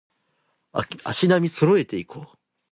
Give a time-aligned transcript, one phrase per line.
[1.03, 2.37] 足並み揃えていこう